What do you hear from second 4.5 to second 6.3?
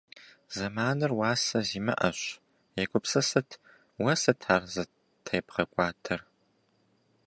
ар зытебгъэкӏуадэр?